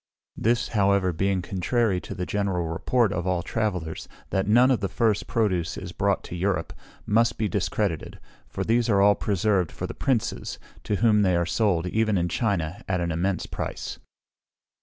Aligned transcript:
This, 0.35 0.69
however, 0.69 1.13
being 1.13 1.43
contrary 1.43 2.01
to 2.01 2.15
the 2.15 2.25
general 2.25 2.67
report 2.69 3.13
of 3.13 3.27
all 3.27 3.43
travellers, 3.43 4.07
that 4.31 4.47
none 4.47 4.71
of 4.71 4.79
the 4.79 4.89
first 4.89 5.27
produce 5.27 5.77
is 5.77 5.91
brought 5.91 6.23
to 6.23 6.35
Europe, 6.35 6.73
must 7.05 7.37
be 7.37 7.47
discredited; 7.47 8.19
for 8.47 8.63
these 8.63 8.89
are 8.89 8.99
all 8.99 9.13
preserved 9.13 9.71
for 9.71 9.85
the 9.85 9.93
Princes, 9.93 10.57
to 10.85 10.95
whom 10.95 11.21
they 11.21 11.35
are 11.35 11.45
sold, 11.45 11.85
even 11.85 12.17
in 12.17 12.29
China, 12.29 12.81
at 12.87 12.99
an 12.99 13.11
immense 13.11 13.45
price. 13.45 13.99